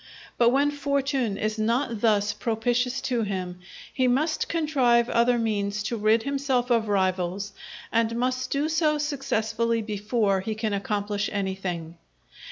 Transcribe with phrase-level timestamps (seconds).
[0.35, 3.59] But when fortune is not thus propitious to him,
[3.93, 7.53] he must contrive other means to rid himself of rivals,
[7.91, 11.99] and must do so successfully before he can accomplish anything.